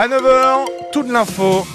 À 0.00 0.06
9h, 0.06 0.92
toute 0.92 1.10
l'info. 1.10 1.66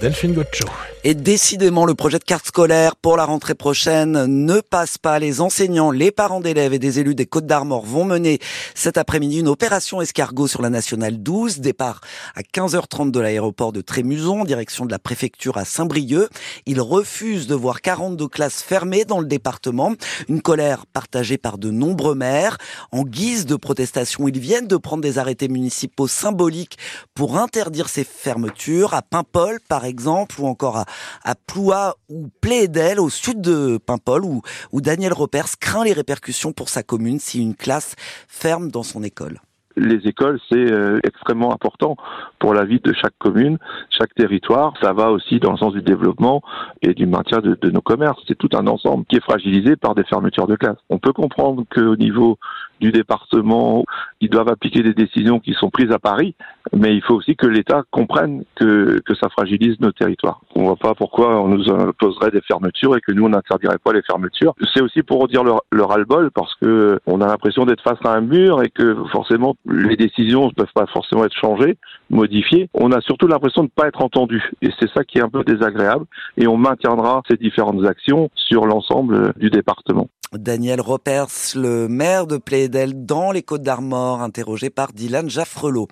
Delphine 0.00 0.32
Gotcho. 0.32 0.64
Et 1.02 1.14
décidément, 1.14 1.86
le 1.86 1.94
projet 1.94 2.18
de 2.18 2.24
carte 2.24 2.48
scolaire 2.48 2.94
pour 2.94 3.16
la 3.16 3.24
rentrée 3.24 3.54
prochaine 3.54 4.26
ne 4.26 4.60
passe 4.60 4.98
pas. 4.98 5.18
Les 5.18 5.40
enseignants, 5.40 5.90
les 5.90 6.10
parents 6.10 6.40
d'élèves 6.40 6.74
et 6.74 6.78
des 6.78 6.98
élus 6.98 7.14
des 7.14 7.24
Côtes 7.24 7.46
d'Armor 7.46 7.86
vont 7.86 8.04
mener 8.04 8.38
cet 8.74 8.98
après-midi 8.98 9.40
une 9.40 9.48
opération 9.48 10.02
escargot 10.02 10.46
sur 10.46 10.60
la 10.60 10.68
nationale 10.68 11.16
12. 11.22 11.60
Départ 11.60 12.02
à 12.34 12.42
15h30 12.42 13.12
de 13.12 13.18
l'aéroport 13.18 13.72
de 13.72 13.80
Trémuson, 13.80 14.44
direction 14.44 14.84
de 14.84 14.90
la 14.90 14.98
préfecture 14.98 15.56
à 15.56 15.64
Saint-Brieuc. 15.64 16.28
Ils 16.66 16.82
refusent 16.82 17.46
de 17.46 17.54
voir 17.54 17.80
42 17.80 18.28
classes 18.28 18.62
fermées 18.62 19.06
dans 19.06 19.20
le 19.20 19.26
département. 19.26 19.94
Une 20.28 20.42
colère 20.42 20.84
partagée 20.84 21.38
par 21.38 21.56
de 21.56 21.70
nombreux 21.70 22.14
maires. 22.14 22.58
En 22.92 23.04
guise 23.04 23.46
de 23.46 23.56
protestation, 23.56 24.28
ils 24.28 24.38
viennent 24.38 24.68
de 24.68 24.76
prendre 24.76 25.02
des 25.02 25.16
arrêtés 25.16 25.48
municipaux 25.48 26.08
symboliques 26.08 26.76
pour 27.14 27.38
interdire 27.38 27.88
ces 27.88 28.04
fermetures 28.04 28.92
à 28.92 29.00
Paimpol, 29.00 29.60
par 29.66 29.86
exemple, 29.86 30.38
ou 30.42 30.46
encore 30.46 30.76
à 30.76 30.84
à 31.24 31.34
Ploua 31.34 31.94
ou 32.08 32.28
Plédel, 32.40 33.00
au 33.00 33.08
sud 33.08 33.40
de 33.40 33.78
Paimpol, 33.78 34.24
où, 34.24 34.42
Daniel 34.80 35.12
Repers 35.12 35.58
craint 35.60 35.84
les 35.84 35.92
répercussions 35.92 36.52
pour 36.52 36.68
sa 36.68 36.82
commune 36.82 37.18
si 37.18 37.42
une 37.42 37.54
classe 37.54 37.94
ferme 38.28 38.70
dans 38.70 38.82
son 38.82 39.02
école 39.02 39.40
les 39.76 40.06
écoles, 40.06 40.38
c'est 40.50 40.70
euh, 40.72 41.00
extrêmement 41.04 41.52
important 41.52 41.96
pour 42.38 42.54
la 42.54 42.64
vie 42.64 42.80
de 42.80 42.92
chaque 42.92 43.16
commune, 43.18 43.58
chaque 43.88 44.14
territoire. 44.14 44.74
Ça 44.82 44.92
va 44.92 45.10
aussi 45.10 45.38
dans 45.40 45.52
le 45.52 45.56
sens 45.56 45.72
du 45.72 45.82
développement 45.82 46.42
et 46.82 46.92
du 46.92 47.06
maintien 47.06 47.38
de, 47.38 47.56
de 47.60 47.70
nos 47.70 47.80
commerces. 47.80 48.20
C'est 48.28 48.36
tout 48.36 48.50
un 48.52 48.66
ensemble 48.66 49.04
qui 49.06 49.16
est 49.16 49.22
fragilisé 49.22 49.76
par 49.76 49.94
des 49.94 50.04
fermetures 50.04 50.46
de 50.46 50.56
classes. 50.56 50.78
On 50.90 50.98
peut 50.98 51.12
comprendre 51.12 51.64
qu'au 51.72 51.96
niveau 51.96 52.38
du 52.80 52.92
département, 52.92 53.84
ils 54.20 54.30
doivent 54.30 54.48
appliquer 54.48 54.82
des 54.82 54.94
décisions 54.94 55.38
qui 55.38 55.52
sont 55.54 55.70
prises 55.70 55.92
à 55.92 55.98
Paris, 55.98 56.34
mais 56.76 56.94
il 56.94 57.02
faut 57.02 57.14
aussi 57.14 57.36
que 57.36 57.46
l'État 57.46 57.82
comprenne 57.90 58.44
que, 58.56 59.00
que 59.04 59.14
ça 59.14 59.28
fragilise 59.28 59.78
nos 59.80 59.92
territoires. 59.92 60.40
On 60.54 60.62
ne 60.62 60.66
voit 60.66 60.76
pas 60.76 60.94
pourquoi 60.94 61.40
on 61.40 61.48
nous 61.48 61.70
imposerait 61.70 62.30
des 62.30 62.40
fermetures 62.42 62.96
et 62.96 63.00
que 63.00 63.12
nous 63.12 63.24
on 63.24 63.30
n'interdirait 63.30 63.78
pas 63.78 63.92
les 63.92 64.02
fermetures. 64.02 64.54
C'est 64.74 64.82
aussi 64.82 65.02
pour 65.02 65.26
dire 65.28 65.44
leur, 65.44 65.62
leur 65.72 65.88
ras-le-bol 65.88 66.30
parce 66.30 66.54
que 66.56 66.98
on 67.06 67.20
a 67.20 67.26
l'impression 67.26 67.66
d'être 67.66 67.82
face 67.82 67.98
à 68.04 68.10
un 68.10 68.20
mur 68.20 68.62
et 68.62 68.70
que 68.70 68.96
forcément 69.12 69.56
les 69.66 69.96
décisions 69.96 70.46
ne 70.46 70.52
peuvent 70.52 70.72
pas 70.74 70.86
forcément 70.86 71.24
être 71.24 71.36
changées, 71.36 71.76
modifiées. 72.08 72.68
On 72.74 72.92
a 72.92 73.00
surtout 73.00 73.26
l'impression 73.26 73.62
de 73.62 73.68
ne 73.68 73.82
pas 73.82 73.88
être 73.88 74.02
entendu 74.02 74.50
et 74.62 74.70
c'est 74.78 74.90
ça 74.90 75.04
qui 75.04 75.18
est 75.18 75.22
un 75.22 75.28
peu 75.28 75.44
désagréable 75.44 76.06
et 76.36 76.46
on 76.46 76.56
maintiendra 76.56 77.22
ces 77.28 77.36
différentes 77.36 77.84
actions 77.84 78.30
sur 78.34 78.66
l'ensemble 78.66 79.32
du 79.36 79.50
département. 79.50 80.08
Daniel 80.32 80.80
Ropers, 80.80 81.56
le 81.56 81.88
maire 81.88 82.28
de 82.28 82.36
Plédel 82.36 83.04
dans 83.04 83.32
les 83.32 83.42
Côtes 83.42 83.62
d'Armor, 83.62 84.22
interrogé 84.22 84.70
par 84.70 84.92
Dylan 84.92 85.28
Jaffrelot. 85.28 85.88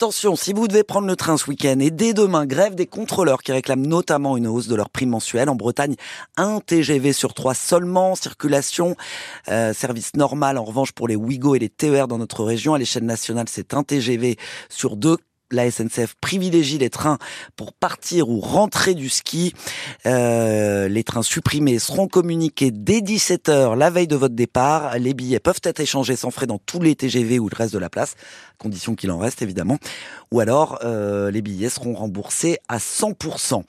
Attention, 0.00 0.36
si 0.36 0.52
vous 0.52 0.68
devez 0.68 0.84
prendre 0.84 1.08
le 1.08 1.16
train 1.16 1.36
ce 1.36 1.50
week-end 1.50 1.80
et 1.80 1.90
dès 1.90 2.14
demain, 2.14 2.46
grève 2.46 2.76
des 2.76 2.86
contrôleurs 2.86 3.42
qui 3.42 3.50
réclament 3.50 3.84
notamment 3.84 4.36
une 4.36 4.46
hausse 4.46 4.68
de 4.68 4.76
leur 4.76 4.90
prix 4.90 5.06
mensuelle. 5.06 5.48
En 5.48 5.56
Bretagne, 5.56 5.96
un 6.36 6.60
TGV 6.60 7.12
sur 7.12 7.34
trois 7.34 7.54
seulement, 7.54 8.14
circulation, 8.14 8.94
euh, 9.48 9.74
service 9.74 10.14
normal 10.14 10.56
en 10.56 10.62
revanche 10.62 10.92
pour 10.92 11.08
les 11.08 11.16
Ouigo 11.16 11.56
et 11.56 11.58
les 11.58 11.68
TER 11.68 12.06
dans 12.06 12.18
notre 12.18 12.44
région. 12.44 12.74
À 12.74 12.78
l'échelle 12.78 13.06
nationale, 13.06 13.46
c'est 13.48 13.74
un 13.74 13.82
TGV 13.82 14.36
sur 14.68 14.94
deux 14.94 15.16
la 15.50 15.70
SNCF 15.70 16.14
privilégie 16.20 16.78
les 16.78 16.90
trains 16.90 17.18
pour 17.56 17.72
partir 17.72 18.28
ou 18.28 18.40
rentrer 18.40 18.94
du 18.94 19.08
ski. 19.08 19.54
Euh, 20.06 20.88
les 20.88 21.04
trains 21.04 21.22
supprimés 21.22 21.78
seront 21.78 22.08
communiqués 22.08 22.70
dès 22.70 23.00
17h 23.00 23.76
la 23.76 23.90
veille 23.90 24.06
de 24.06 24.16
votre 24.16 24.34
départ. 24.34 24.98
Les 24.98 25.14
billets 25.14 25.40
peuvent 25.40 25.60
être 25.62 25.80
échangés 25.80 26.16
sans 26.16 26.30
frais 26.30 26.46
dans 26.46 26.58
tous 26.58 26.80
les 26.80 26.94
TGV 26.94 27.38
ou 27.38 27.48
le 27.48 27.56
reste 27.56 27.72
de 27.72 27.78
la 27.78 27.88
place, 27.88 28.14
condition 28.58 28.94
qu'il 28.94 29.10
en 29.10 29.18
reste 29.18 29.42
évidemment. 29.42 29.78
Ou 30.32 30.40
alors 30.40 30.78
euh, 30.84 31.30
les 31.30 31.42
billets 31.42 31.70
seront 31.70 31.94
remboursés 31.94 32.58
à 32.68 32.78
100%. 32.78 33.62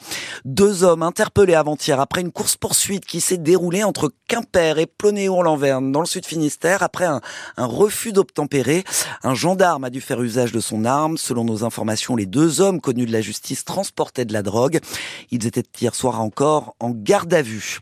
Deux 0.46 0.84
hommes 0.84 1.04
interpellés 1.04 1.56
avant-hier 1.56 2.00
après 2.00 2.22
une 2.22 2.32
course-poursuite 2.32 3.06
qui 3.06 3.22
s'est 3.22 3.38
déroulée 3.38 3.84
entre 3.84 4.12
Quimper 4.28 4.80
et 4.80 4.86
Plonéon-Lanverne 4.86 5.92
dans 5.92 6.02
le 6.02 6.06
sud 6.06 6.26
Finistère 6.26 6.84
après 6.84 7.06
un, 7.06 7.22
un 7.58 7.66
refus 7.66 8.12
d'obtempérer. 8.12 8.84
Un 9.24 9.34
gendarme 9.36 9.86
a 9.86 9.90
dû 9.90 10.02
faire 10.02 10.22
usage 10.22 10.52
de 10.52 10.60
son 10.60 10.86
arme. 10.86 11.18
Selon 11.18 11.44
nos 11.44 11.64
les 12.16 12.26
deux 12.26 12.62
hommes 12.62 12.82
connus 12.82 13.06
de 13.06 13.12
la 13.12 13.22
justice 13.22 13.66
transportaient 13.66 14.26
de 14.26 14.34
la 14.34 14.44
drogue. 14.44 14.80
Ils 15.32 15.46
étaient 15.48 15.64
hier 15.82 15.96
soir 15.96 16.22
encore 16.22 16.76
en 16.80 16.92
garde 16.92 17.34
à 17.34 17.42
vue. 17.42 17.80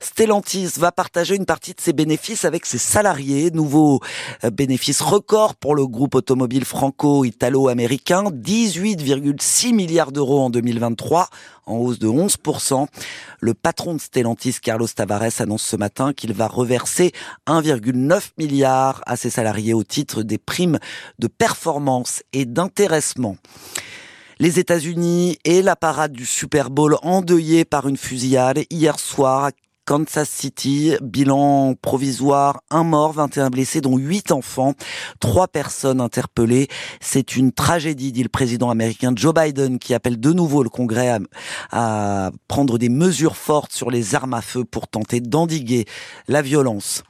Stellantis 0.00 0.72
va 0.78 0.92
partager 0.92 1.36
une 1.36 1.46
partie 1.46 1.72
de 1.72 1.80
ses 1.80 1.92
bénéfices 1.92 2.44
avec 2.44 2.66
ses 2.66 2.78
salariés. 2.78 3.50
Nouveau 3.50 4.00
euh, 4.44 4.50
bénéfice 4.50 5.00
record 5.00 5.54
pour 5.54 5.74
le 5.74 5.86
groupe 5.86 6.14
automobile 6.14 6.64
franco-italo-américain. 6.64 8.24
18,6 8.24 9.74
milliards 9.74 10.12
d'euros 10.12 10.40
en 10.40 10.50
2023 10.50 11.28
en 11.70 11.76
hausse 11.78 11.98
de 11.98 12.08
11%. 12.08 12.86
Le 13.40 13.54
patron 13.54 13.94
de 13.94 14.00
Stellantis, 14.00 14.56
Carlos 14.62 14.88
Tavares, 14.88 15.40
annonce 15.40 15.62
ce 15.62 15.76
matin 15.76 16.12
qu'il 16.12 16.32
va 16.32 16.48
reverser 16.48 17.12
1,9 17.46 18.30
milliard 18.38 19.02
à 19.06 19.16
ses 19.16 19.30
salariés 19.30 19.74
au 19.74 19.84
titre 19.84 20.22
des 20.22 20.38
primes 20.38 20.78
de 21.18 21.28
performance 21.28 22.22
et 22.32 22.44
d'intéressement. 22.44 23.36
Les 24.38 24.58
États-Unis 24.58 25.38
et 25.44 25.60
la 25.62 25.76
parade 25.76 26.12
du 26.12 26.24
Super 26.24 26.70
Bowl 26.70 26.96
endeuillés 27.02 27.64
par 27.66 27.86
une 27.86 27.98
fusillade 27.98 28.64
hier 28.70 28.98
soir 28.98 29.50
Kansas 29.90 30.30
City, 30.30 30.94
bilan 31.02 31.74
provisoire, 31.82 32.60
un 32.70 32.84
mort, 32.84 33.12
21 33.12 33.50
blessés, 33.50 33.80
dont 33.80 33.96
8 33.96 34.30
enfants, 34.30 34.74
trois 35.18 35.48
personnes 35.48 36.00
interpellées. 36.00 36.68
C'est 37.00 37.34
une 37.34 37.50
tragédie, 37.50 38.12
dit 38.12 38.22
le 38.22 38.28
président 38.28 38.70
américain 38.70 39.12
Joe 39.16 39.34
Biden, 39.34 39.80
qui 39.80 39.92
appelle 39.92 40.20
de 40.20 40.32
nouveau 40.32 40.62
le 40.62 40.68
Congrès 40.68 41.08
à, 41.08 41.18
à 41.72 42.30
prendre 42.46 42.78
des 42.78 42.88
mesures 42.88 43.34
fortes 43.34 43.72
sur 43.72 43.90
les 43.90 44.14
armes 44.14 44.34
à 44.34 44.42
feu 44.42 44.64
pour 44.64 44.86
tenter 44.86 45.18
d'endiguer 45.18 45.86
la 46.28 46.40
violence. 46.40 47.02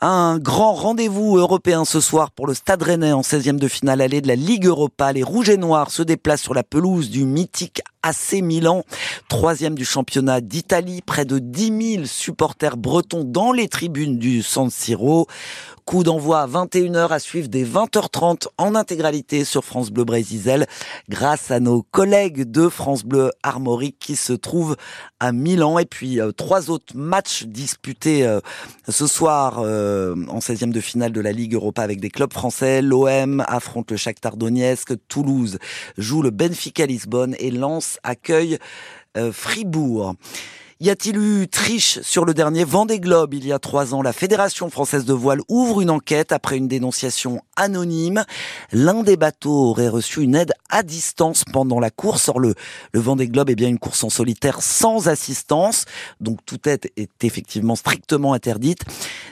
Un 0.00 0.38
grand 0.38 0.74
rendez-vous 0.74 1.38
européen 1.38 1.84
ce 1.84 1.98
soir 1.98 2.30
pour 2.30 2.46
le 2.46 2.54
Stade 2.54 2.82
Rennais 2.82 3.12
en 3.12 3.22
16e 3.22 3.58
de 3.58 3.68
finale 3.68 4.00
allée 4.00 4.20
de 4.20 4.28
la 4.28 4.36
Ligue 4.36 4.66
Europa. 4.66 5.12
Les 5.12 5.22
Rouges 5.22 5.48
et 5.48 5.56
Noirs 5.56 5.90
se 5.90 6.02
déplacent 6.02 6.42
sur 6.42 6.54
la 6.54 6.62
pelouse 6.62 7.10
du 7.10 7.24
mythique 7.24 7.82
AC 8.04 8.42
Milan, 8.42 8.84
troisième 9.28 9.74
du 9.74 9.86
championnat 9.86 10.42
d'Italie. 10.42 11.00
Près 11.00 11.24
de 11.24 11.38
10 11.38 11.94
000 11.94 12.04
supporters 12.04 12.76
bretons 12.76 13.24
dans 13.24 13.50
les 13.50 13.66
tribunes 13.66 14.18
du 14.18 14.42
San 14.42 14.68
Siro. 14.68 15.26
Coup 15.86 16.02
d'envoi 16.02 16.40
à 16.40 16.46
21h 16.46 17.08
à 17.10 17.18
suivre 17.18 17.48
des 17.48 17.66
20h30 17.66 18.46
en 18.56 18.74
intégralité 18.74 19.44
sur 19.44 19.66
France 19.66 19.90
Bleu 19.90 20.04
Brésil 20.04 20.64
grâce 21.10 21.50
à 21.50 21.60
nos 21.60 21.82
collègues 21.82 22.50
de 22.50 22.70
France 22.70 23.04
Bleu 23.04 23.30
Armorique 23.42 23.98
qui 23.98 24.16
se 24.16 24.32
trouvent 24.32 24.76
à 25.20 25.32
Milan 25.32 25.78
et 25.78 25.84
puis 25.84 26.20
euh, 26.20 26.32
trois 26.32 26.70
autres 26.70 26.96
matchs 26.96 27.44
disputés 27.44 28.26
euh, 28.26 28.40
ce 28.88 29.06
soir 29.06 29.58
euh, 29.58 30.16
en 30.28 30.38
16e 30.38 30.72
de 30.72 30.80
finale 30.80 31.12
de 31.12 31.20
la 31.20 31.32
Ligue 31.32 31.52
Europa 31.52 31.82
avec 31.82 32.00
des 32.00 32.08
clubs 32.08 32.32
français. 32.32 32.80
L'OM 32.80 33.44
affronte 33.46 33.90
le 33.90 33.98
Shakhtar 33.98 34.38
Donetsk, 34.38 34.94
Toulouse 35.08 35.58
joue 35.98 36.22
le 36.22 36.30
Benfica 36.30 36.86
Lisbonne 36.86 37.36
et 37.38 37.50
Accueille 38.02 38.58
Fribourg. 39.32 40.14
Y 40.80 40.90
a-t-il 40.90 41.16
eu 41.16 41.48
triche 41.48 42.00
sur 42.02 42.24
le 42.24 42.34
dernier 42.34 42.64
Vendée 42.64 42.98
Globe 42.98 43.32
il 43.32 43.46
y 43.46 43.52
a 43.52 43.60
trois 43.60 43.94
ans? 43.94 44.02
La 44.02 44.12
Fédération 44.12 44.68
française 44.70 45.04
de 45.04 45.12
voile 45.12 45.40
ouvre 45.48 45.80
une 45.80 45.88
enquête 45.88 46.32
après 46.32 46.58
une 46.58 46.66
dénonciation 46.66 47.40
anonyme. 47.54 48.24
L'un 48.72 49.04
des 49.04 49.16
bateaux 49.16 49.70
aurait 49.70 49.88
reçu 49.88 50.22
une 50.22 50.34
aide 50.34 50.52
à 50.68 50.82
distance 50.82 51.44
pendant 51.50 51.78
la 51.78 51.90
course. 51.90 52.28
Or, 52.28 52.40
le, 52.40 52.54
le 52.92 53.00
Vendée 53.00 53.28
Globe 53.28 53.50
est 53.50 53.54
bien 53.54 53.68
une 53.68 53.78
course 53.78 54.02
en 54.02 54.10
solitaire 54.10 54.60
sans 54.62 55.06
assistance. 55.06 55.84
Donc, 56.20 56.44
toute 56.44 56.66
aide 56.66 56.90
est 56.96 57.24
effectivement 57.24 57.76
strictement 57.76 58.34
interdite. 58.34 58.80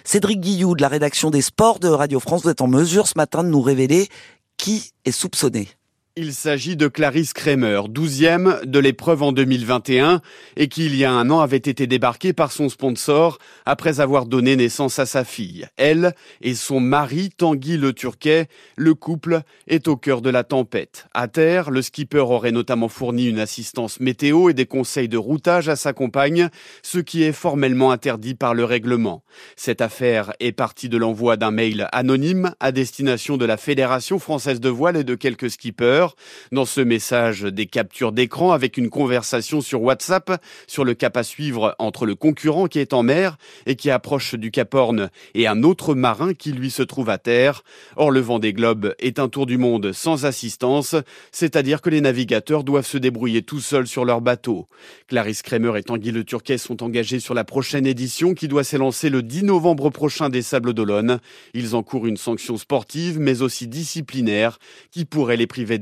Cédric 0.04 0.40
Guillou 0.40 0.76
de 0.76 0.80
la 0.80 0.88
rédaction 0.88 1.30
des 1.30 1.42
sports 1.42 1.80
de 1.80 1.88
Radio 1.88 2.20
France, 2.20 2.44
vous 2.44 2.50
êtes 2.50 2.62
en 2.62 2.68
mesure 2.68 3.08
ce 3.08 3.14
matin 3.16 3.42
de 3.42 3.48
nous 3.48 3.62
révéler 3.62 4.08
qui 4.56 4.92
est 5.04 5.10
soupçonné. 5.10 5.68
Il 6.14 6.34
s'agit 6.34 6.76
de 6.76 6.88
Clarisse 6.88 7.32
Kramer, 7.32 7.80
douzième 7.88 8.58
de 8.66 8.78
l'épreuve 8.78 9.22
en 9.22 9.32
2021 9.32 10.20
et 10.58 10.68
qui 10.68 10.84
il 10.84 10.94
y 10.94 11.06
a 11.06 11.10
un 11.10 11.30
an 11.30 11.40
avait 11.40 11.56
été 11.56 11.86
débarquée 11.86 12.34
par 12.34 12.52
son 12.52 12.68
sponsor 12.68 13.38
après 13.64 13.98
avoir 13.98 14.26
donné 14.26 14.54
naissance 14.54 14.98
à 14.98 15.06
sa 15.06 15.24
fille. 15.24 15.66
Elle 15.78 16.14
et 16.42 16.54
son 16.54 16.80
mari 16.80 17.30
Tanguy 17.30 17.78
le 17.78 17.94
Turquet, 17.94 18.48
le 18.76 18.92
couple 18.92 19.40
est 19.68 19.88
au 19.88 19.96
cœur 19.96 20.20
de 20.20 20.28
la 20.28 20.44
tempête. 20.44 21.06
À 21.14 21.28
terre, 21.28 21.70
le 21.70 21.80
skipper 21.80 22.18
aurait 22.18 22.52
notamment 22.52 22.88
fourni 22.88 23.24
une 23.24 23.40
assistance 23.40 23.98
météo 23.98 24.50
et 24.50 24.54
des 24.54 24.66
conseils 24.66 25.08
de 25.08 25.16
routage 25.16 25.70
à 25.70 25.76
sa 25.76 25.94
compagne, 25.94 26.50
ce 26.82 26.98
qui 26.98 27.22
est 27.22 27.32
formellement 27.32 27.90
interdit 27.90 28.34
par 28.34 28.52
le 28.52 28.66
règlement. 28.66 29.24
Cette 29.56 29.80
affaire 29.80 30.34
est 30.40 30.52
partie 30.52 30.90
de 30.90 30.98
l'envoi 30.98 31.38
d'un 31.38 31.52
mail 31.52 31.88
anonyme 31.90 32.52
à 32.60 32.70
destination 32.70 33.38
de 33.38 33.46
la 33.46 33.56
Fédération 33.56 34.18
française 34.18 34.60
de 34.60 34.68
voile 34.68 34.98
et 34.98 35.04
de 35.04 35.14
quelques 35.14 35.48
skippers 35.48 36.01
Dans 36.50 36.64
ce 36.64 36.80
message, 36.80 37.42
des 37.42 37.66
captures 37.66 38.12
d'écran 38.12 38.52
avec 38.52 38.76
une 38.76 38.90
conversation 38.90 39.60
sur 39.60 39.82
WhatsApp 39.82 40.40
sur 40.66 40.84
le 40.84 40.94
cap 40.94 41.16
à 41.16 41.22
suivre 41.22 41.74
entre 41.78 42.06
le 42.06 42.14
concurrent 42.14 42.66
qui 42.66 42.78
est 42.78 42.92
en 42.92 43.02
mer 43.02 43.36
et 43.66 43.76
qui 43.76 43.90
approche 43.90 44.34
du 44.34 44.50
Cap 44.50 44.74
Horn 44.74 45.10
et 45.34 45.46
un 45.46 45.62
autre 45.62 45.94
marin 45.94 46.34
qui 46.34 46.52
lui 46.52 46.70
se 46.70 46.82
trouve 46.82 47.10
à 47.10 47.18
terre. 47.18 47.62
Or, 47.96 48.10
le 48.10 48.20
vent 48.20 48.38
des 48.38 48.52
globes 48.52 48.94
est 48.98 49.18
un 49.18 49.28
tour 49.28 49.46
du 49.46 49.58
monde 49.58 49.92
sans 49.92 50.24
assistance, 50.24 50.94
c'est-à-dire 51.30 51.80
que 51.80 51.90
les 51.90 52.00
navigateurs 52.00 52.64
doivent 52.64 52.86
se 52.86 52.98
débrouiller 52.98 53.42
tout 53.42 53.60
seuls 53.60 53.86
sur 53.86 54.04
leur 54.04 54.20
bateau. 54.20 54.66
Clarisse 55.08 55.42
Kramer 55.42 55.78
et 55.78 55.82
Tanguy 55.82 56.10
Le 56.10 56.24
Turquet 56.24 56.58
sont 56.58 56.82
engagés 56.82 57.20
sur 57.20 57.34
la 57.34 57.44
prochaine 57.44 57.86
édition 57.86 58.34
qui 58.34 58.48
doit 58.48 58.64
s'élancer 58.64 59.10
le 59.10 59.22
10 59.22 59.44
novembre 59.44 59.90
prochain 59.90 60.28
des 60.28 60.42
Sables 60.42 60.74
d'Olonne. 60.74 61.18
Ils 61.54 61.74
encourent 61.74 62.06
une 62.06 62.16
sanction 62.16 62.56
sportive 62.56 63.18
mais 63.18 63.42
aussi 63.42 63.68
disciplinaire 63.68 64.58
qui 64.90 65.04
pourrait 65.04 65.36
les 65.36 65.46
priver 65.46 65.78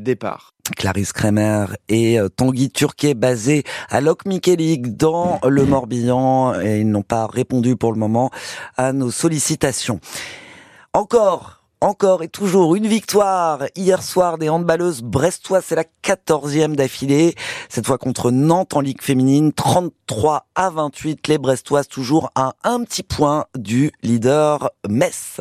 Clarisse 0.76 1.12
Kremer 1.12 1.66
et 1.88 2.18
euh, 2.18 2.28
Tanguy 2.28 2.70
Turquet 2.70 3.14
basés 3.14 3.64
à 3.88 4.00
Loc 4.00 4.24
Michelig 4.24 4.96
dans 4.96 5.40
le 5.46 5.64
Morbihan 5.64 6.54
et 6.60 6.80
ils 6.80 6.88
n'ont 6.88 7.02
pas 7.02 7.26
répondu 7.26 7.76
pour 7.76 7.92
le 7.92 7.98
moment 7.98 8.30
à 8.76 8.92
nos 8.92 9.10
sollicitations. 9.10 10.00
Encore 10.92 11.60
encore 11.82 12.22
et 12.22 12.28
toujours 12.28 12.74
une 12.74 12.86
victoire 12.86 13.64
hier 13.74 14.02
soir 14.02 14.36
des 14.36 14.50
handballeuses 14.50 15.00
brestois, 15.00 15.62
c'est 15.62 15.74
la 15.74 15.84
quatorzième 16.02 16.76
d'affilée, 16.76 17.34
cette 17.70 17.86
fois 17.86 17.96
contre 17.96 18.30
Nantes 18.30 18.76
en 18.76 18.80
Ligue 18.80 19.00
féminine, 19.00 19.52
33 19.52 20.46
à 20.54 20.68
28, 20.68 21.26
les 21.28 21.38
brestoises 21.38 21.88
toujours 21.88 22.30
à 22.34 22.52
un 22.64 22.84
petit 22.84 23.02
point 23.02 23.46
du 23.56 23.92
leader 24.02 24.70
Metz. 24.88 25.40